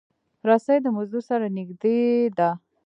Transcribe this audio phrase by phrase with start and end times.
[0.47, 1.99] رسۍ د مزدور سره نږدې
[2.37, 2.49] ده.